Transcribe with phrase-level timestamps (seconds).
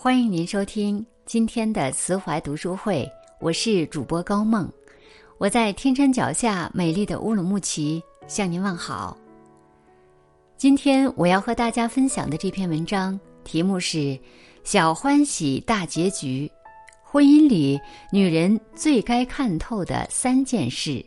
[0.00, 3.04] 欢迎您收听今天的慈怀读书会，
[3.40, 4.70] 我是主播高梦，
[5.38, 9.18] 我在天山脚下美丽的乌鲁木齐向您问好。
[10.56, 13.98] 今天我要和大家分享的这篇文章题目是
[14.62, 16.48] 《小欢喜大结局》，
[17.02, 17.76] 婚姻里
[18.12, 21.04] 女人最该看透的三件事。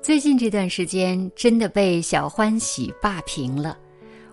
[0.00, 3.76] 最近这段时间真的被小欢喜霸屏了。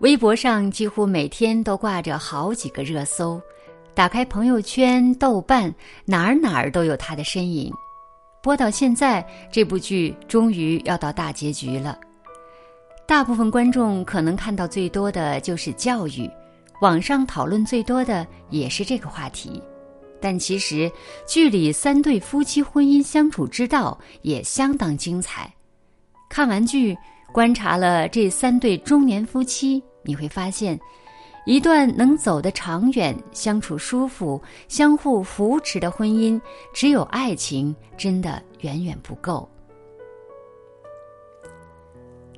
[0.00, 3.40] 微博上几乎每天都挂着好几个热搜，
[3.94, 5.72] 打开朋友圈、豆瓣，
[6.04, 7.72] 哪儿哪儿都有他的身影。
[8.42, 11.98] 播到现在，这部剧终于要到大结局了。
[13.06, 16.28] 大部分观众可能看到最多的就是教育，
[16.82, 19.62] 网上讨论最多的也是这个话题。
[20.20, 20.90] 但其实
[21.26, 25.50] 剧里三对夫妻婚姻相处之道也相当精彩。
[26.28, 26.96] 看完剧。
[27.34, 30.78] 观察了这三对中年夫妻，你会发现，
[31.44, 36.40] 一段能走得长远、相处舒服、相互扶持的婚姻，
[36.72, 39.48] 只有爱情真的远远不够。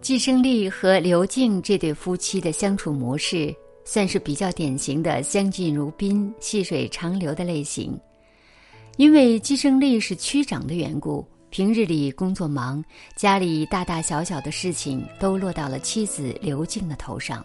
[0.01, 7.95] 季胜利和刘静这对夫妻的相处模式，算是比较典型的相敬如宾、细水长流的类型。
[8.97, 11.23] 因为季胜利是区长的缘故。
[11.57, 17.43] 平日里工作忙，家里大大小小的事情都落到了妻子刘静的头上。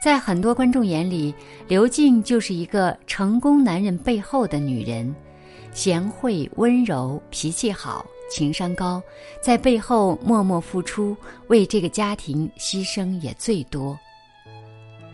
[0.00, 1.34] 在很多观众眼里，
[1.66, 5.12] 刘静就是一个成功男人背后的女人，
[5.72, 9.02] 贤惠温柔，脾气好，情商高，
[9.42, 11.16] 在背后默默付出，
[11.48, 13.98] 为这个家庭牺牲也最多。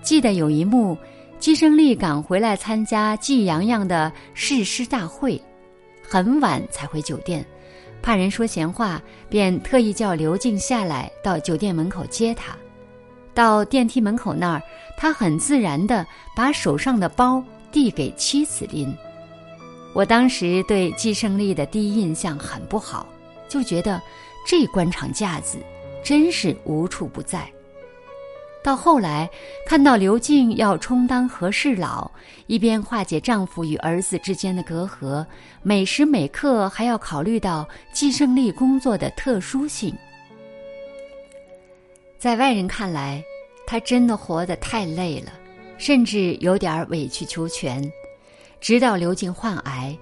[0.02, 0.94] 记得有一幕，
[1.38, 5.40] 季胜利赶回来参加季洋洋的誓师大会，
[6.06, 7.42] 很晚才回酒店。
[8.06, 12.56] 怕人说闲话，便特意叫刘静下来到酒店门口接他。
[13.34, 14.62] 到电梯门口那儿，
[14.96, 18.96] 他很自然地把手上的包递给妻子拎。
[19.92, 23.08] 我当时对季胜利的第一印象很不好，
[23.48, 24.00] 就觉得
[24.46, 25.58] 这官场架子
[26.04, 27.44] 真是无处不在。
[28.66, 29.30] 到后来，
[29.64, 32.10] 看到刘静要充当和事佬，
[32.48, 35.24] 一边化解丈夫与儿子之间的隔阂，
[35.62, 39.96] 每时每刻还要考虑到季胜利工作的特殊性。
[42.18, 43.22] 在外人看来，
[43.68, 45.30] 她真的活得太累了，
[45.78, 47.88] 甚至有点委曲求全。
[48.60, 49.96] 直到刘静患癌。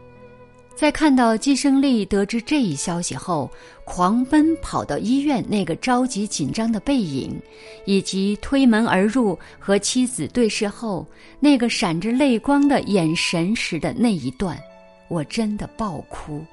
[0.76, 3.48] 在看到季胜利得知这一消息后，
[3.84, 7.40] 狂奔跑到医院那个着急紧张的背影，
[7.86, 11.06] 以及推门而入和妻子对视后
[11.38, 14.60] 那个闪着泪光的眼神时的那一段，
[15.08, 16.44] 我真的爆哭。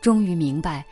[0.00, 0.82] 终于明白，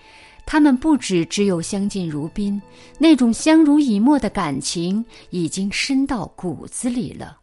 [0.44, 2.60] 他们不止只有相敬如宾，
[2.98, 7.38] 那种相濡以沫的感情已经深到骨子里了。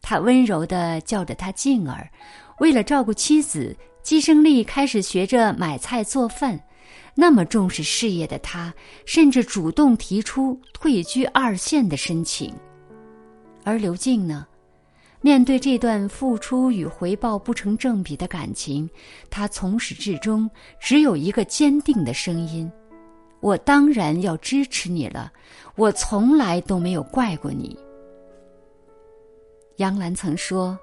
[0.00, 2.10] 他温柔地叫着他静儿，
[2.60, 3.76] 为了照顾妻子。
[4.06, 6.60] 季胜利开始学着买菜做饭，
[7.16, 8.72] 那么重视事业的他，
[9.04, 12.54] 甚至主动提出退居二线的申请。
[13.64, 14.46] 而刘静呢，
[15.20, 18.88] 面对这段付出与回报不成正比的感情，
[19.28, 22.70] 他从始至终只有一个坚定的声音
[23.42, 25.32] ：“我当然要支持你了，
[25.74, 27.76] 我从来都没有怪过你。”
[29.78, 30.78] 杨澜曾说。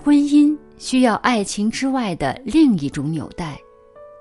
[0.00, 3.58] 婚姻需要爱情之外的另一种纽带，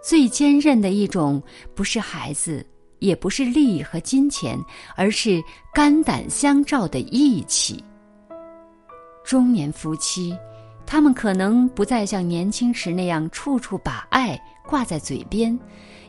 [0.03, 1.41] 最坚韧的一种
[1.75, 2.65] 不是孩子，
[2.99, 4.59] 也不是利益和金钱，
[4.95, 5.41] 而是
[5.73, 7.81] 肝胆相照的义气。
[9.23, 10.35] 中年夫妻，
[10.85, 15.57] 他们可能不再像年轻时那样处处把爱挂在嘴边，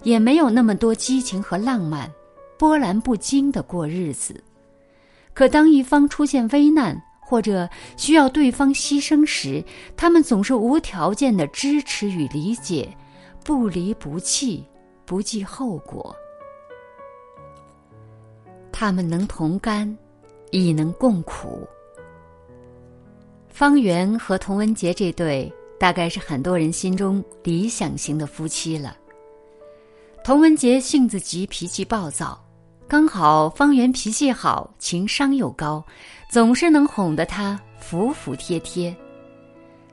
[0.02, 2.10] 也没有那么多激情和浪漫，
[2.58, 4.42] 波澜不惊的过日子。
[5.34, 7.68] 可当一方出现危难，或者
[7.98, 9.62] 需要对方牺牲时，
[9.98, 12.88] 他们总是无条件的支持与理解，
[13.44, 14.64] 不离不弃，
[15.04, 16.16] 不计后果。
[18.72, 19.94] 他们能同甘，
[20.52, 21.68] 亦能共苦。
[23.50, 28.96] 方圆和童文杰这对，大概是很多人心中理想型的夫妻了。
[30.24, 32.42] 童文杰性子急，脾气暴躁。
[32.88, 35.84] 刚好方圆脾气好，情商又高，
[36.30, 38.96] 总是能哄得他服服帖帖。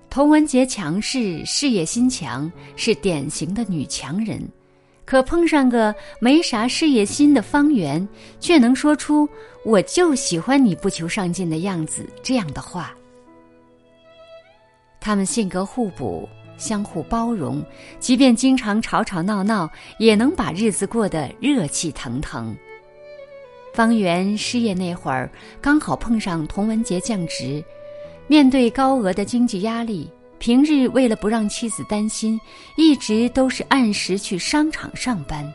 [0.10, 4.42] 童文杰强势，事业心强，是典型的女强人。
[5.04, 8.08] 可碰上个没啥事业心的方圆，
[8.40, 9.28] 却能说出
[9.66, 12.96] “我就喜欢你不求上进的样子”这样的话。
[15.02, 17.62] 他们性格互补，相互包容，
[18.00, 19.70] 即便经常吵吵闹闹，
[20.00, 22.56] 也能把日子过得热气腾腾。
[23.76, 25.30] 方圆失业那会儿，
[25.62, 27.62] 刚好碰上童文杰降职，
[28.26, 32.40] 面对高额的经济压力，平日为了不让妻子担心，
[32.78, 35.54] 一直都是按时去商场上班。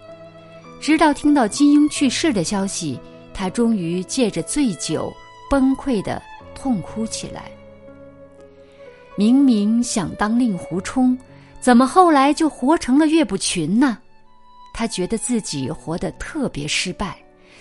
[0.83, 3.01] 直到听到金庸去世的消息，
[3.33, 5.11] 他终于借着醉酒
[5.51, 6.23] 崩溃的
[6.55, 7.51] 痛哭起来。
[9.17, 11.19] 明明想当令狐冲，
[11.59, 13.97] 怎么后来就活成了岳不群呢？
[14.75, 17.17] 他觉得自己活得特别失败，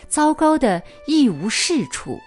[0.08, 2.20] 糟糕的一无是处。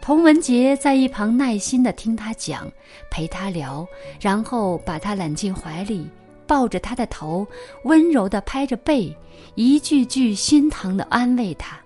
[0.00, 2.70] 童文杰在一旁耐心的听他讲，
[3.10, 3.86] 陪他聊，
[4.20, 6.08] 然后把他揽进怀里，
[6.46, 7.46] 抱着他的头，
[7.84, 9.16] 温柔的拍着背，
[9.54, 11.78] 一句句心疼的安慰他：“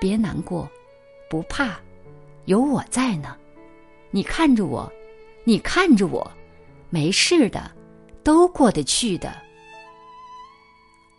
[0.00, 0.68] 别难过，
[1.28, 1.76] 不怕，
[2.46, 3.36] 有我在呢。
[4.10, 4.90] 你看着我。”
[5.46, 6.32] 你看着我，
[6.88, 7.70] 没事的，
[8.22, 9.30] 都过得去的。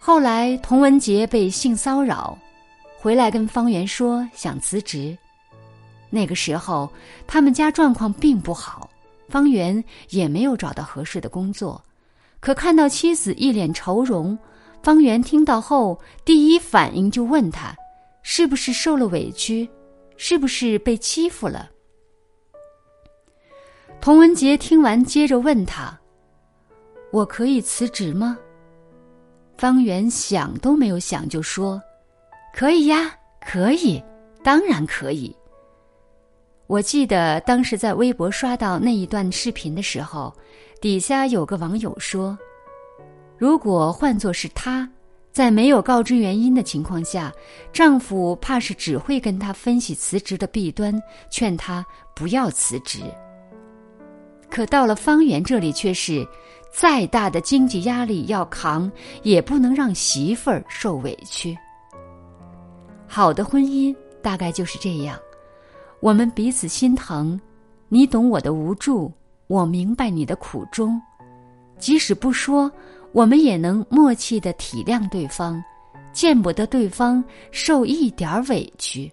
[0.05, 2.37] 后来，童文杰被性骚扰，
[2.95, 5.17] 回来跟方圆说想辞职。
[6.11, 6.87] 那个时候，
[7.25, 8.87] 他们家状况并不好，
[9.29, 11.83] 方圆也没有找到合适的工作。
[12.39, 14.37] 可看到妻子一脸愁容，
[14.83, 17.75] 方圆听到后，第一反应就问他：
[18.21, 19.67] 是不是受了委屈？
[20.17, 21.71] 是不是被欺负了？
[23.99, 25.99] 童文杰听完，接着问他
[27.11, 28.37] ：“我可以辞职吗？”
[29.57, 31.81] 方圆想都没有想就说
[32.53, 34.03] ：“可以呀，可以，
[34.43, 35.35] 当然可以。”
[36.67, 40.33] 我记得当时在微博刷到那一段视频的时候，
[40.81, 42.37] 底下有个网友说
[43.37, 44.89] ：“如果换作是她，
[45.31, 47.31] 在没有告知原因的情况下，
[47.71, 50.99] 丈夫怕是只会跟她分析辞职的弊端，
[51.29, 51.85] 劝她
[52.15, 53.01] 不要辞职。”
[54.49, 56.25] 可到了方圆这里，却是
[56.77, 58.91] 再大的经济压力要扛，
[59.23, 61.57] 也不能让媳妇儿受委屈。
[63.07, 65.17] 好的婚姻大概就是这样，
[66.01, 67.39] 我们彼此心疼，
[67.87, 69.09] 你懂我的无助，
[69.47, 71.01] 我明白你的苦衷，
[71.79, 72.69] 即使不说，
[73.13, 75.63] 我们也能默契的体谅对方，
[76.11, 79.09] 见不得对方受一点委屈。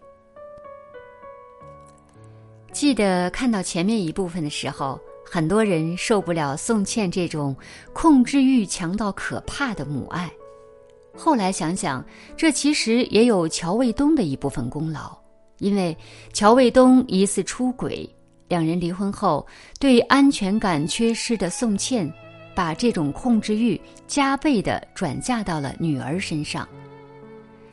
[2.73, 4.99] 记得看到前面一部分的时候。
[5.35, 7.57] 很多人受不了宋茜这种
[7.95, 10.31] 控制欲强到可怕的母爱，
[11.17, 12.05] 后来想想，
[12.37, 15.17] 这其实也有乔卫东的一部分功劳，
[15.57, 15.97] 因为
[16.35, 18.07] 乔卫东疑似出轨，
[18.47, 19.47] 两人离婚后，
[19.81, 22.13] 对安全感缺失的宋茜，
[22.55, 26.69] 把这种控制欲加倍的转嫁到了女儿身上。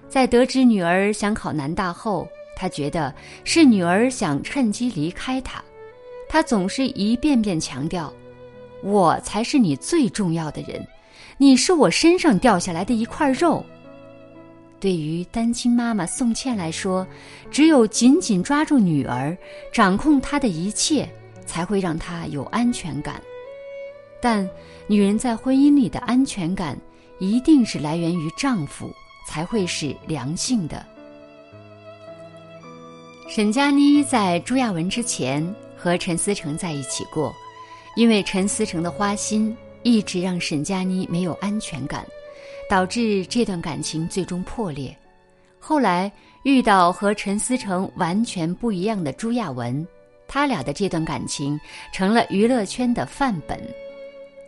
[0.07, 3.13] 在得知女儿想考南大后，他觉得
[3.43, 5.61] 是女儿想趁机离开他。
[6.31, 8.13] 他总是一遍遍强调
[8.83, 10.87] ：“我才是你最重要的人，
[11.39, 13.65] 你是我身上掉下来的一块肉。”
[14.79, 17.05] 对于单亲妈妈宋茜来说，
[17.49, 19.35] 只有紧紧抓住女儿，
[19.73, 21.09] 掌控她的一切，
[21.47, 23.19] 才会让她有安全感。
[24.21, 24.47] 但
[24.85, 26.77] 女人在婚姻里的安全感，
[27.17, 28.89] 一定是来源于丈夫，
[29.27, 30.85] 才会是良性的。
[33.27, 35.43] 沈佳妮在朱亚文之前。
[35.79, 37.33] 和陈思成在一起过，
[37.95, 42.05] 因为陈思成的花心一直让沈佳妮没有安全感，
[42.69, 44.95] 导致这段感情最终破裂。
[45.57, 46.11] 后来
[46.43, 49.87] 遇到和陈思成完全不一样的朱亚文，
[50.27, 51.59] 他俩的这段感情
[51.93, 53.59] 成了娱乐圈的范本。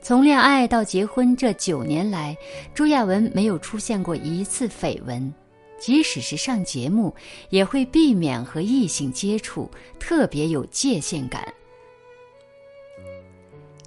[0.01, 2.35] 从恋爱到结婚这九年来，
[2.73, 5.33] 朱亚文没有出现过一次绯闻。
[5.81, 7.11] 即使是上节目，
[7.49, 9.67] 也会避免和异性接触，
[9.99, 11.51] 特别有界限感。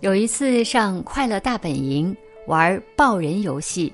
[0.01, 2.13] 有一次上《快乐大本营》
[2.49, 3.93] 玩抱人游戏，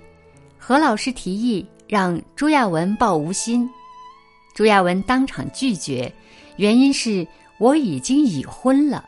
[0.58, 3.68] 何老师提议让朱亚文抱吴昕，
[4.54, 6.10] 朱亚文当场拒绝，
[6.56, 7.28] 原因是
[7.58, 9.06] 我已经已婚了。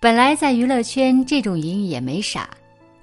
[0.00, 2.50] 本来在娱乐圈这种隐也没啥，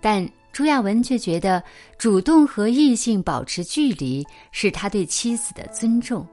[0.01, 0.29] 但。
[0.55, 1.61] 朱亚文却觉得
[1.97, 6.25] 主动和异性保持距离是他对妻子的尊重。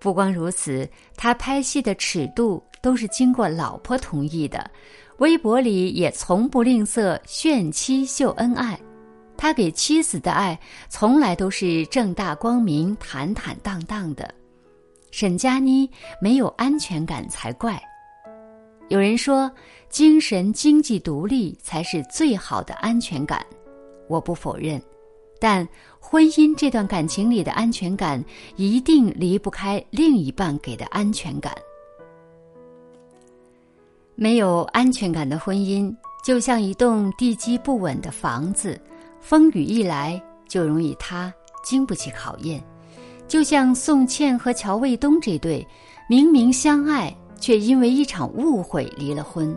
[0.00, 4.70] 不光如此，他拍戏的尺度都是经过老婆同意的，
[5.18, 8.80] 微博里也从不吝啬炫妻秀恩爱。
[9.36, 14.34] 他给妻子的爱从来都是正大光明、坦坦荡荡的。
[15.10, 15.86] 沈佳妮
[16.22, 17.78] 没有安全感才怪。
[18.88, 19.50] 有人说，
[19.88, 23.44] 精神经济独立才是最好的安全感，
[24.08, 24.80] 我不否认，
[25.40, 25.66] 但
[25.98, 28.24] 婚姻这段感情里的安全感
[28.54, 31.52] 一定离不开另一半给的安全感。
[34.14, 38.80] 没有安全感的婚姻，就像一栋地基不稳的房子，
[39.20, 41.32] 风雨一来就容易塌，
[41.64, 42.62] 经不起考验。
[43.26, 45.66] 就像宋茜和乔卫东这对，
[46.08, 49.56] 明明相爱，却因为一场误会离了婚。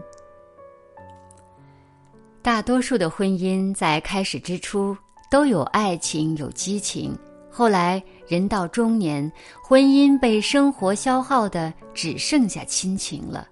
[2.41, 4.95] 大多数的婚姻在开始之初
[5.29, 7.15] 都有爱情、有激情，
[7.49, 9.31] 后来人到中年，
[9.63, 13.47] 婚姻被生活消耗的只剩下亲情了。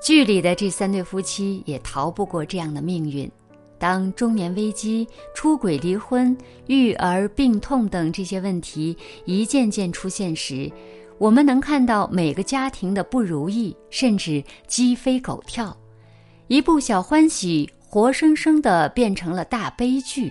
[0.00, 3.30] 剧里的这三对夫妻也逃不过这样的命运。
[3.80, 10.70] 当中年危机、出轨、离婚、育儿、病痛等这些问题一件件出现时，
[11.18, 15.76] 我们能看到每个家庭的不如意，甚至鸡飞狗跳。
[16.46, 17.68] 一部小欢喜。
[17.90, 20.30] 活生生的变成了大悲剧，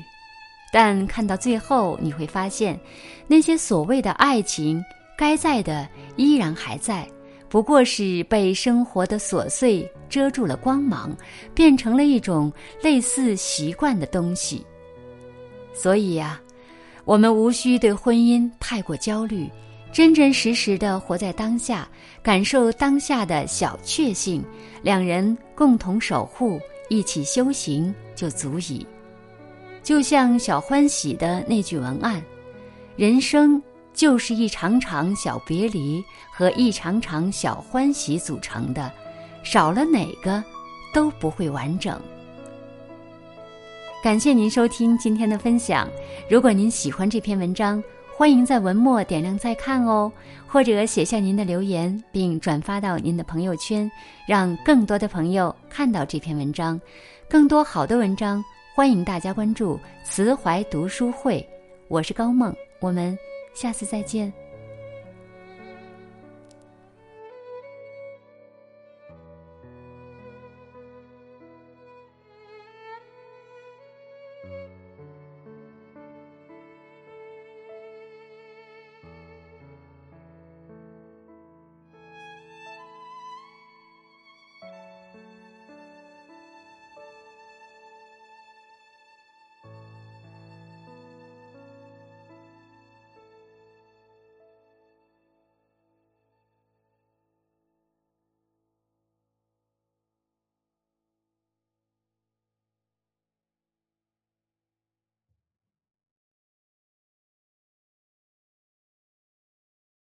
[0.72, 2.80] 但看到最后，你会发现，
[3.26, 4.80] 那些所谓的爱情
[5.18, 7.10] 该在的依然还在，
[7.50, 11.18] 不过是被生活的琐碎遮住了光芒，
[11.56, 14.64] 变成了一种类似习惯的东西。
[15.74, 16.40] 所以呀，
[17.06, 19.50] 我们无需对婚姻太过焦虑，
[19.92, 21.88] 真真实实的活在当下，
[22.22, 24.44] 感受当下的小确幸，
[24.84, 26.60] 两人共同守护。
[26.90, 28.88] 一起修行就足矣，
[29.84, 32.24] 就像小欢喜的那句文案
[32.96, 33.62] ：“人生
[33.94, 36.02] 就是一场场小别离
[36.32, 38.90] 和一场场小欢喜组成的，
[39.44, 40.42] 少了哪个
[40.94, 42.00] 都不会完整。”
[44.02, 45.90] 感谢您收听今天的分享。
[46.30, 47.84] 如果您喜欢这篇文章，
[48.18, 50.12] 欢迎在文末点亮再看哦，
[50.48, 53.90] 或者写下您的留言，并转发到您的朋友圈，
[54.26, 56.82] 让更多的朋友看到这篇文章。
[57.30, 58.44] 更多好的文章，
[58.74, 61.48] 欢迎大家关注“慈怀读书会”。
[61.90, 63.16] 我是高梦，我们
[63.54, 64.34] 下次再见。